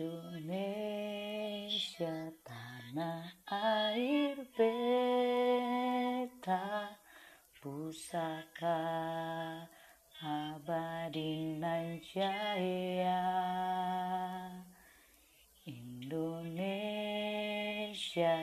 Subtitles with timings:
[0.00, 0.48] Indonesia
[2.40, 4.96] tanah air beta
[7.60, 8.80] pusaka
[10.24, 13.28] abadi nan jaya
[15.68, 16.48] Indonesia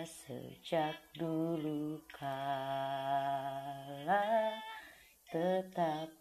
[0.06, 3.02] sejak dulu kala
[5.26, 6.14] tetap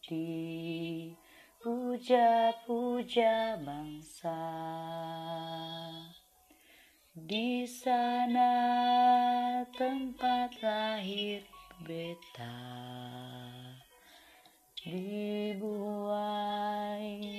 [1.96, 4.36] dipuja-puja bangsa.
[7.16, 8.52] Di sana
[9.72, 11.40] tempat lahir
[11.80, 12.60] beta.
[14.84, 15.48] Dibuai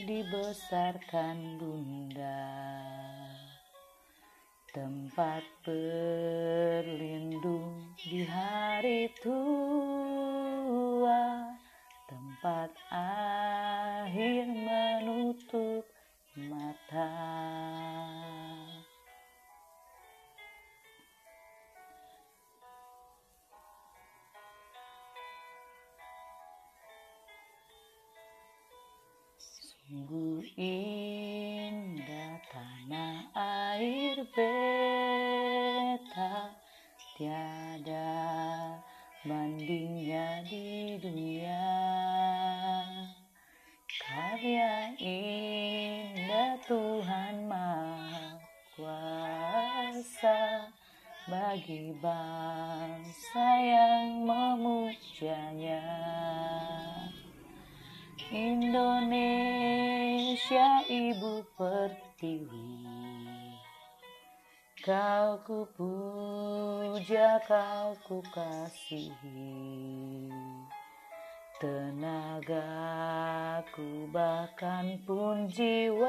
[0.10, 2.50] dibesarkan bunda.
[4.74, 6.98] Tempat berlindung
[8.02, 9.46] di hari tua.
[12.10, 12.74] Tempat
[14.08, 15.84] akhir menutup
[16.48, 17.12] mata.
[29.36, 30.40] Sungguh
[51.58, 55.82] Bagi bangsa yang memujanya.
[58.30, 59.66] Indonesia
[60.86, 62.78] ibu pertiwi
[64.86, 69.50] Kau ku puja, kau ku kasihi
[71.58, 72.54] Tenagaku
[74.14, 76.06] bahkan pun jiwaku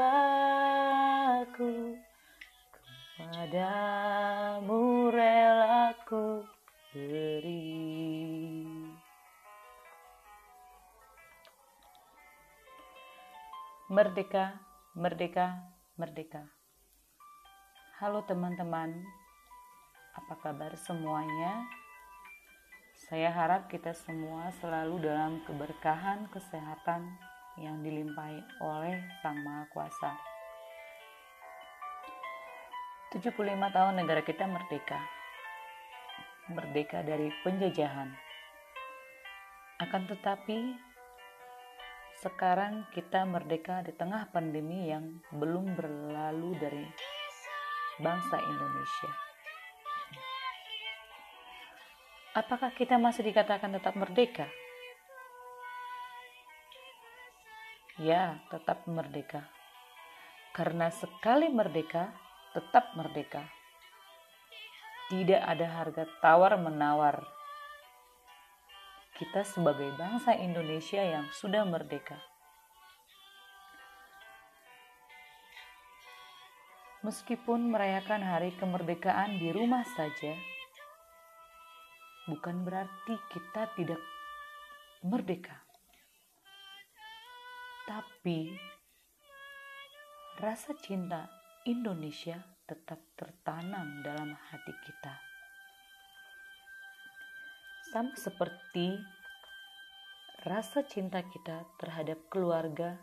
[3.29, 6.49] Kepadamu relaku
[6.89, 7.85] beri
[13.93, 14.57] Merdeka,
[14.97, 15.61] merdeka,
[16.01, 16.49] merdeka.
[18.01, 18.97] Halo teman-teman,
[20.17, 21.69] apa kabar semuanya?
[23.13, 27.05] Saya harap kita semua selalu dalam keberkahan kesehatan
[27.61, 30.38] yang dilimpahi oleh Sang Maha Kuasa.
[33.09, 33.41] 75
[33.73, 35.01] tahun negara kita merdeka.
[36.53, 38.13] Merdeka dari penjajahan.
[39.81, 40.77] Akan tetapi
[42.21, 46.85] sekarang kita merdeka di tengah pandemi yang belum berlalu dari
[47.97, 49.13] bangsa Indonesia.
[52.37, 54.53] Apakah kita masih dikatakan tetap merdeka?
[57.97, 59.49] Ya, tetap merdeka.
[60.53, 62.28] Karena sekali merdeka,
[62.59, 63.47] tetap merdeka.
[65.07, 67.23] Tidak ada harga tawar-menawar
[69.15, 72.19] kita sebagai bangsa Indonesia yang sudah merdeka.
[77.07, 80.35] Meskipun merayakan hari kemerdekaan di rumah saja,
[82.27, 84.03] bukan berarti kita tidak
[85.07, 85.63] merdeka.
[87.87, 88.59] Tapi
[90.43, 91.27] rasa cinta
[91.67, 92.39] Indonesia
[92.69, 95.29] tetap tertanam dalam hati kita
[97.89, 99.01] sama seperti
[100.45, 103.01] rasa cinta kita terhadap keluarga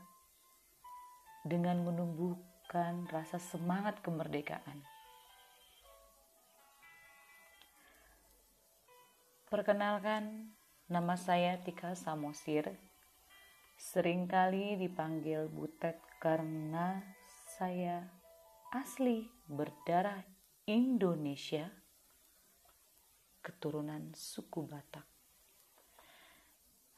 [1.42, 4.86] dengan menumbuhkan rasa semangat kemerdekaan.
[9.50, 10.54] Perkenalkan,
[10.86, 12.78] nama saya Tika Samosir.
[13.76, 17.04] Seringkali dipanggil Butet karena
[17.58, 18.06] saya
[18.76, 20.20] asli berdarah
[20.68, 21.64] Indonesia
[23.40, 25.08] keturunan suku Batak.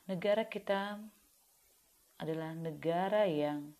[0.09, 0.97] Negara kita
[2.17, 3.77] adalah negara yang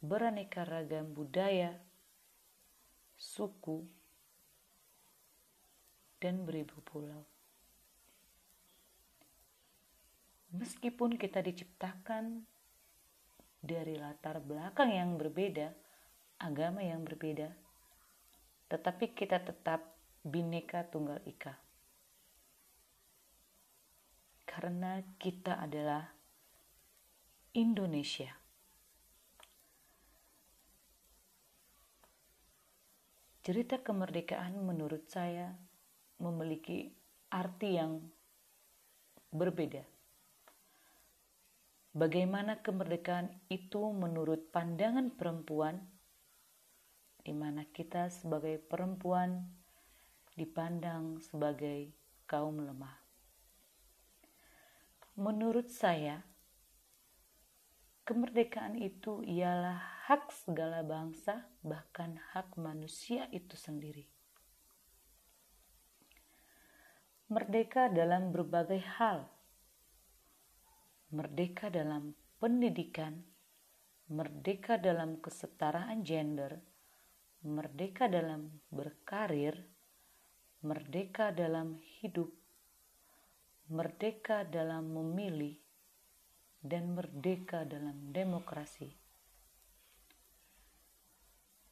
[0.00, 1.76] beraneka ragam budaya,
[3.12, 3.84] suku,
[6.16, 7.20] dan beribu pulau.
[10.56, 12.48] Meskipun kita diciptakan
[13.60, 15.87] dari latar belakang yang berbeda,
[16.38, 17.50] agama yang berbeda,
[18.70, 19.82] tetapi kita tetap
[20.22, 21.54] Bhinneka Tunggal Ika.
[24.46, 26.08] Karena kita adalah
[27.54, 28.30] Indonesia.
[33.42, 35.56] Cerita kemerdekaan menurut saya
[36.20, 36.90] memiliki
[37.32, 38.02] arti yang
[39.32, 39.98] berbeda.
[41.98, 45.82] bagaimana kemerdekaan itu menurut pandangan perempuan,
[47.28, 49.44] di mana kita sebagai perempuan
[50.32, 51.92] dipandang sebagai
[52.24, 52.96] kaum lemah.
[55.20, 56.24] Menurut saya,
[58.08, 64.08] kemerdekaan itu ialah hak segala bangsa, bahkan hak manusia itu sendiri.
[67.28, 69.28] Merdeka dalam berbagai hal,
[71.12, 73.20] merdeka dalam pendidikan,
[74.08, 76.64] merdeka dalam kesetaraan gender,
[77.48, 79.56] merdeka dalam berkarir,
[80.60, 82.28] merdeka dalam hidup,
[83.72, 85.56] merdeka dalam memilih,
[86.60, 88.92] dan merdeka dalam demokrasi.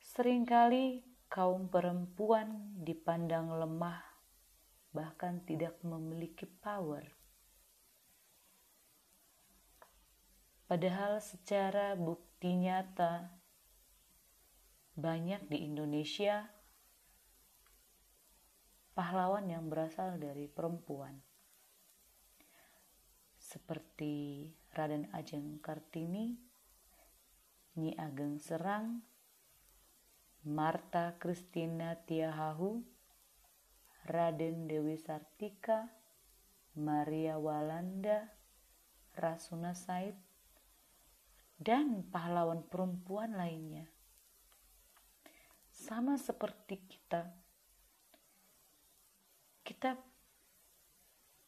[0.00, 4.00] Seringkali kaum perempuan dipandang lemah,
[4.94, 7.05] bahkan tidak memiliki power.
[10.67, 13.31] Padahal secara bukti nyata
[14.97, 16.49] banyak di Indonesia
[18.97, 21.21] pahlawan yang berasal dari perempuan
[23.37, 26.35] seperti Raden Ajeng Kartini,
[27.79, 29.01] Nyi Ageng Serang,
[30.45, 32.85] Marta Kristina Tiahahu,
[34.11, 35.89] Raden Dewi Sartika,
[36.77, 38.35] Maria Walanda,
[39.17, 40.19] Rasuna Said,
[41.57, 43.96] dan pahlawan perempuan lainnya.
[45.76, 47.28] Sama seperti kita,
[49.61, 49.93] kita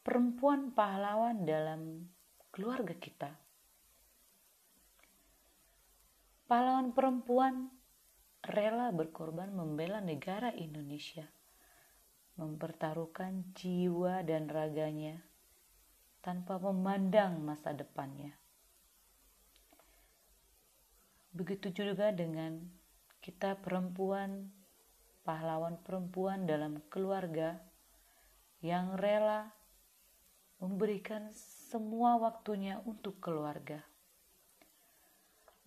[0.05, 2.05] perempuan pahlawan dalam
[2.53, 3.33] keluarga kita.
[6.45, 7.73] Pahlawan perempuan
[8.45, 11.25] rela berkorban membela negara Indonesia,
[12.37, 15.25] mempertaruhkan jiwa dan raganya
[16.21, 18.37] tanpa memandang masa depannya.
[21.33, 22.78] Begitu juga dengan
[23.21, 24.51] kita perempuan,
[25.23, 27.59] pahlawan perempuan dalam keluarga
[28.65, 29.53] yang rela
[30.59, 31.31] memberikan
[31.71, 33.85] semua waktunya untuk keluarga.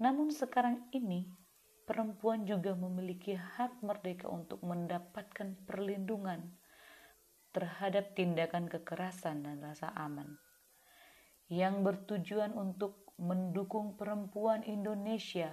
[0.02, 1.30] Namun sekarang ini,
[1.88, 6.52] perempuan juga memiliki hak merdeka untuk mendapatkan perlindungan
[7.52, 10.40] terhadap tindakan kekerasan dan rasa aman
[11.52, 15.52] yang bertujuan untuk mendukung perempuan Indonesia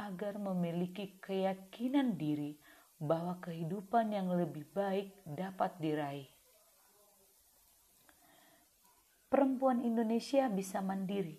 [0.00, 2.56] agar memiliki keyakinan diri
[2.96, 6.28] bahwa kehidupan yang lebih baik dapat diraih
[9.30, 11.38] perempuan Indonesia bisa mandiri,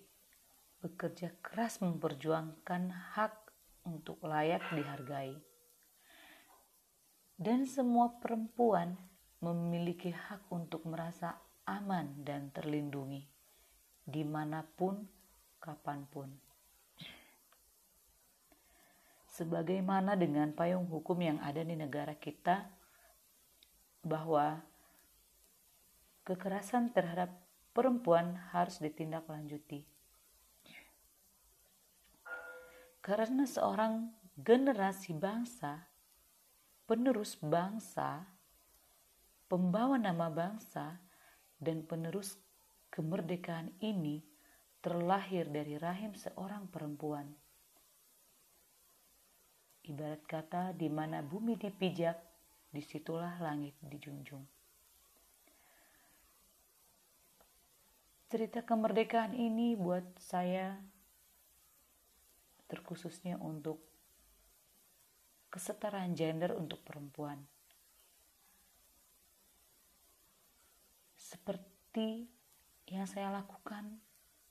[0.79, 3.35] bekerja keras memperjuangkan hak
[3.83, 5.35] untuk layak dihargai.
[7.35, 8.95] Dan semua perempuan
[9.43, 11.35] memiliki hak untuk merasa
[11.67, 13.27] aman dan terlindungi
[14.07, 15.03] di mana pun,
[15.59, 16.50] kapan pun.
[19.31, 22.67] Sebagaimana dengan payung hukum yang ada di negara kita,
[24.03, 24.59] bahwa
[26.27, 27.31] kekerasan terhadap
[27.71, 29.87] perempuan harus ditindaklanjuti.
[33.01, 35.89] Karena seorang generasi bangsa,
[36.85, 38.29] penerus bangsa,
[39.49, 41.01] pembawa nama bangsa,
[41.57, 42.37] dan penerus
[42.93, 44.21] kemerdekaan ini
[44.81, 47.29] terlahir dari rahim seorang perempuan.
[49.87, 52.17] Ibarat kata, di mana bumi dipijak,
[52.69, 54.61] di situlah langit dijunjung.
[58.31, 60.79] cerita kemerdekaan ini buat saya
[62.71, 63.83] terkhususnya untuk
[65.51, 67.43] kesetaraan gender untuk perempuan.
[71.19, 72.23] Seperti
[72.87, 73.99] yang saya lakukan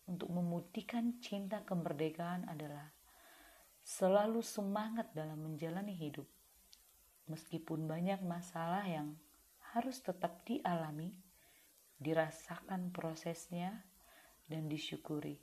[0.05, 2.85] untuk memutikan cinta kemerdekaan adalah
[3.91, 6.27] selalu semangat dalam menjalani hidup.
[7.27, 9.19] Meskipun banyak masalah yang
[9.75, 11.11] harus tetap dialami,
[11.99, 13.83] dirasakan prosesnya,
[14.47, 15.39] dan disyukuri.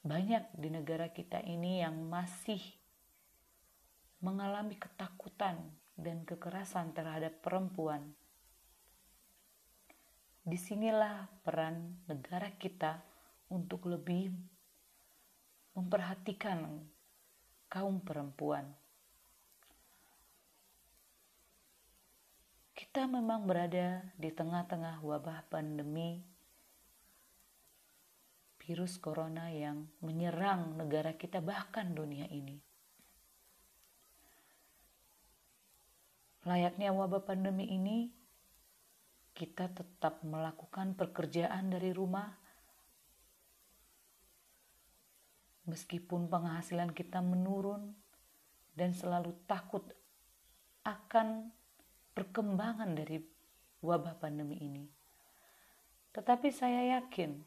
[0.00, 2.60] Banyak di negara kita ini yang masih
[4.24, 5.60] mengalami ketakutan
[5.96, 8.16] dan kekerasan terhadap perempuan.
[10.42, 12.98] Di sinilah peran negara kita
[13.48, 14.51] untuk lebih
[15.72, 16.84] memperhatikan
[17.72, 18.68] kaum perempuan.
[22.76, 26.20] Kita memang berada di tengah-tengah wabah pandemi
[28.62, 32.60] virus corona yang menyerang negara kita, bahkan dunia ini.
[36.46, 38.10] Layaknya wabah pandemi ini,
[39.32, 42.41] kita tetap melakukan pekerjaan dari rumah
[45.66, 47.94] meskipun penghasilan kita menurun
[48.74, 49.84] dan selalu takut
[50.82, 51.52] akan
[52.12, 53.22] perkembangan dari
[53.82, 54.86] wabah pandemi ini.
[56.12, 57.40] Tetapi saya yakin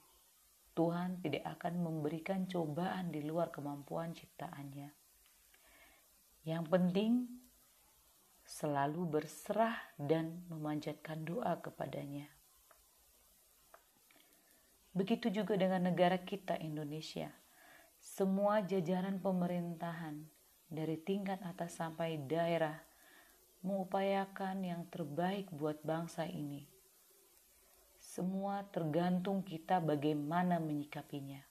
[0.75, 4.91] Tuhan tidak akan memberikan cobaan di luar kemampuan ciptaannya.
[6.43, 7.13] Yang penting
[8.45, 12.29] selalu berserah dan memanjatkan doa kepadanya.
[14.95, 17.27] Begitu juga dengan negara kita Indonesia.
[18.15, 20.24] Semua jajaran pemerintahan
[20.72, 22.79] dari tingkat atas sampai daerah
[23.60, 26.63] mengupayakan yang terbaik buat bangsa ini.
[28.00, 31.43] Semua tergantung kita bagaimana menyikapinya.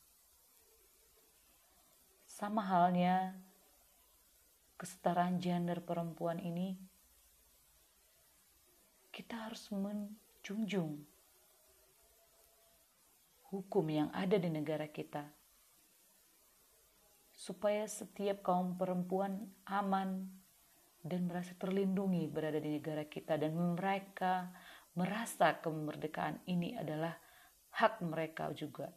[2.25, 3.37] Sama halnya
[4.81, 6.81] kesetaraan gender perempuan ini,
[9.13, 10.97] kita harus menjunjung
[13.53, 15.44] hukum yang ada di negara kita,
[17.45, 20.25] supaya setiap kaum perempuan aman
[21.05, 24.49] dan merasa terlindungi berada di negara kita dan mereka
[24.97, 27.13] merasa kemerdekaan ini adalah
[27.77, 28.89] hak mereka juga.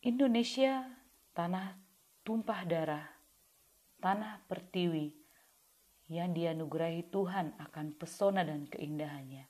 [0.00, 0.88] Indonesia
[1.36, 1.76] tanah
[2.24, 3.04] tumpah darah,
[4.00, 5.12] tanah pertiwi
[6.08, 9.44] yang dianugerahi Tuhan akan pesona dan keindahannya.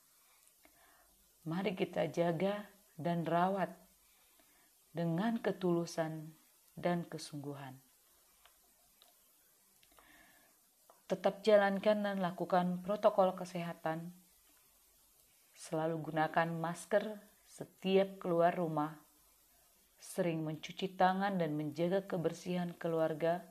[1.47, 3.75] Mari kita jaga dan rawat
[4.95, 6.31] dengan ketulusan
[6.79, 7.75] dan kesungguhan.
[11.11, 14.15] Tetap jalankan dan lakukan protokol kesehatan.
[15.55, 18.99] Selalu gunakan masker setiap keluar rumah.
[20.01, 23.45] Sering mencuci tangan dan menjaga kebersihan keluarga,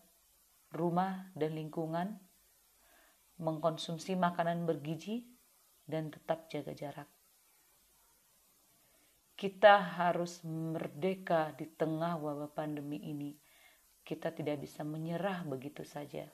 [0.74, 2.20] rumah, dan lingkungan.
[3.38, 5.26] Mengkonsumsi makanan bergizi
[5.90, 7.10] dan tetap jaga jarak
[9.34, 13.34] kita harus merdeka di tengah wabah pandemi ini.
[14.04, 16.28] Kita tidak bisa menyerah begitu saja.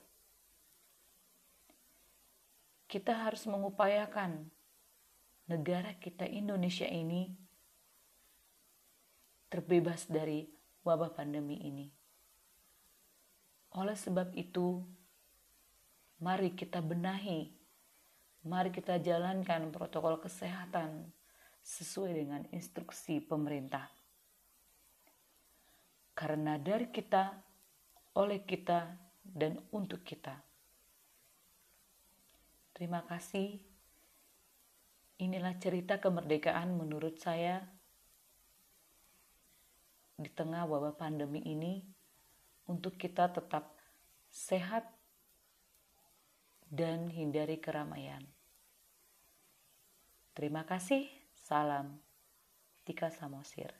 [2.90, 4.50] Kita harus mengupayakan
[5.46, 7.30] negara kita Indonesia ini
[9.46, 10.50] terbebas dari
[10.82, 11.86] wabah pandemi ini.
[13.78, 14.82] Oleh sebab itu,
[16.18, 17.54] mari kita benahi,
[18.42, 21.14] mari kita jalankan protokol kesehatan
[21.62, 23.88] sesuai dengan instruksi pemerintah.
[26.16, 27.32] Karena dari kita,
[28.16, 30.40] oleh kita, dan untuk kita.
[32.74, 33.60] Terima kasih.
[35.20, 37.60] Inilah cerita kemerdekaan menurut saya
[40.16, 41.84] di tengah wabah pandemi ini
[42.68, 43.76] untuk kita tetap
[44.28, 44.88] sehat
[46.72, 48.24] dan hindari keramaian.
[50.32, 51.19] Terima kasih.
[51.50, 51.98] Salam,
[52.86, 53.72] Tika Samosir.